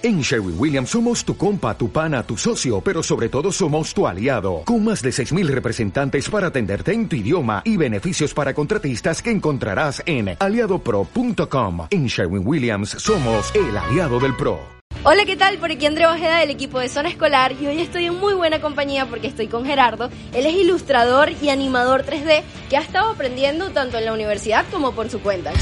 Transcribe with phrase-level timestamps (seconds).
[0.00, 4.06] En Sherwin Williams somos tu compa, tu pana, tu socio, pero sobre todo somos tu
[4.06, 9.20] aliado, con más de 6.000 representantes para atenderte en tu idioma y beneficios para contratistas
[9.20, 11.88] que encontrarás en aliadopro.com.
[11.90, 14.60] En Sherwin Williams somos el aliado del PRO.
[15.02, 15.58] Hola, ¿qué tal?
[15.58, 18.60] Por aquí Andrea Ojeda del equipo de Zona Escolar y hoy estoy en muy buena
[18.60, 20.10] compañía porque estoy con Gerardo.
[20.32, 24.92] Él es ilustrador y animador 3D que ha estado aprendiendo tanto en la universidad como
[24.92, 25.52] por su cuenta.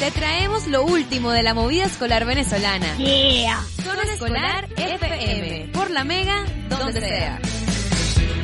[0.00, 2.96] Te traemos lo último de la movida escolar venezolana.
[2.98, 3.64] Yeah.
[3.82, 5.70] Zona Escolar FM.
[5.72, 7.40] Por la Mega, donde sea.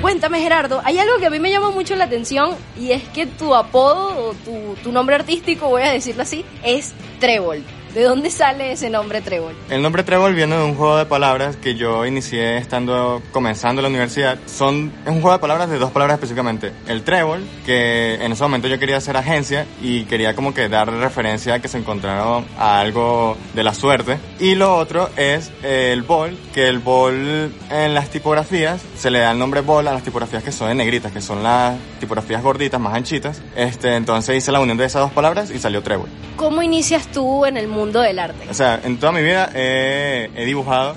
[0.01, 3.27] Cuéntame Gerardo, hay algo que a mí me llama mucho la atención y es que
[3.27, 7.63] tu apodo o tu, tu nombre artístico, voy a decirlo así, es Trébol.
[7.95, 9.55] ¿De dónde sale ese nombre Trébol?
[9.69, 13.89] El nombre Trébol viene de un juego de palabras que yo inicié estando comenzando la
[13.89, 14.39] universidad.
[14.47, 16.73] Son, es un juego de palabras de dos palabras específicamente.
[16.89, 20.91] El Trébol, que en ese momento yo quería hacer agencia y quería como que dar
[20.91, 24.17] referencia a que se encontraron a algo de la suerte.
[24.41, 29.33] Y lo otro es el bol, que el bol en las tipografías se le da
[29.33, 32.81] el nombre bol a las tipografías que son en negritas, que son las tipografías gorditas,
[32.81, 33.43] más anchitas.
[33.55, 36.09] Este, entonces hice la unión de esas dos palabras y salió Trébol.
[36.37, 37.82] ¿Cómo inicias tú en el mundo
[38.51, 40.95] O sea, en toda mi vida he dibujado,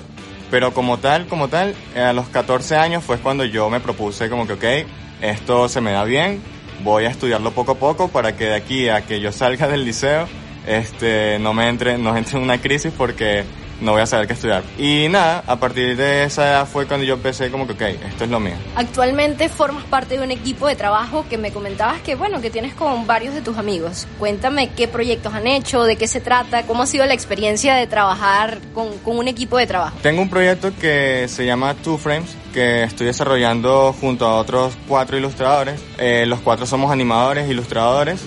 [0.51, 4.47] pero como tal, como tal, a los 14 años fue cuando yo me propuse como
[4.47, 4.87] que, ok,
[5.21, 6.41] esto se me da bien,
[6.83, 9.85] voy a estudiarlo poco a poco para que de aquí a que yo salga del
[9.85, 10.27] liceo,
[10.67, 13.43] este, no me entre, no entre en una crisis porque
[13.81, 14.63] no voy a saber qué estudiar.
[14.77, 18.23] Y nada, a partir de esa edad fue cuando yo empecé como que, ok, esto
[18.23, 18.55] es lo mío.
[18.75, 22.73] Actualmente formas parte de un equipo de trabajo que me comentabas que, bueno, que tienes
[22.73, 24.07] con varios de tus amigos.
[24.19, 27.87] Cuéntame qué proyectos han hecho, de qué se trata, cómo ha sido la experiencia de
[27.87, 29.97] trabajar con, con un equipo de trabajo.
[30.01, 35.17] Tengo un proyecto que se llama Two Frames, que estoy desarrollando junto a otros cuatro
[35.17, 35.79] ilustradores.
[35.97, 38.21] Eh, los cuatro somos animadores, ilustradores.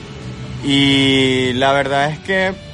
[0.65, 2.67] Y la verdad es que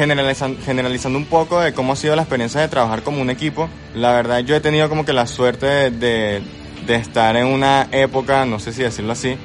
[0.00, 3.68] generalizando, generalizando un poco de cómo ha sido la experiencia de trabajar como un equipo,
[3.94, 6.42] la verdad yo he tenido como que la suerte de, de,
[6.86, 9.36] de estar en una época, no sé si decirlo así,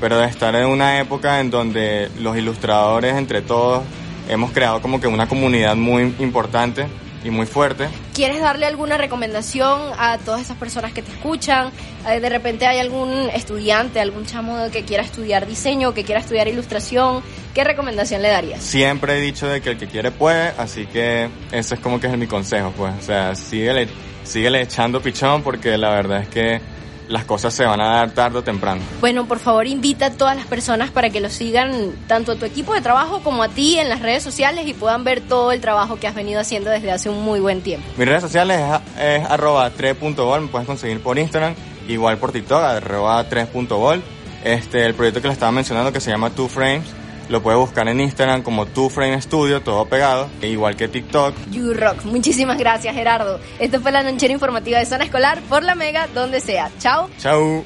[0.00, 3.82] pero de estar en una época en donde los ilustradores entre todos
[4.26, 6.86] hemos creado como que una comunidad muy importante
[7.24, 7.88] y muy fuerte.
[8.14, 11.70] ¿Quieres darle alguna recomendación a todas esas personas que te escuchan?
[12.08, 16.48] Eh, De repente hay algún estudiante, algún chamo que quiera estudiar diseño, que quiera estudiar
[16.48, 17.22] ilustración.
[17.54, 18.62] ¿Qué recomendación le darías?
[18.62, 22.06] Siempre he dicho de que el que quiere puede, así que ese es como que
[22.06, 22.94] es mi consejo, pues.
[22.98, 23.88] O sea, síguele,
[24.24, 26.60] síguele echando pichón porque la verdad es que
[27.10, 28.80] las cosas se van a dar tarde o temprano.
[29.00, 32.44] Bueno, por favor invita a todas las personas para que lo sigan, tanto a tu
[32.46, 35.60] equipo de trabajo como a ti en las redes sociales y puedan ver todo el
[35.60, 37.86] trabajo que has venido haciendo desde hace un muy buen tiempo.
[37.96, 38.60] Mis redes sociales
[38.96, 41.54] es, es arroba 3.bol, me puedes conseguir por Instagram,
[41.88, 44.02] igual por TikTok, arroba 3.bol.
[44.44, 46.84] Este, el proyecto que le estaba mencionando que se llama Two Frames,
[47.30, 51.34] lo puedes buscar en Instagram como Two Frame Studio, todo pegado, e igual que TikTok.
[51.50, 52.04] You Rock.
[52.04, 53.40] Muchísimas gracias, Gerardo.
[53.58, 56.70] Esto fue la lonchera informativa de Zona Escolar por la Mega, donde sea.
[56.78, 57.08] Chao.
[57.18, 57.64] Chau.